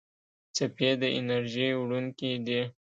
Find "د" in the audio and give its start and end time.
1.01-1.03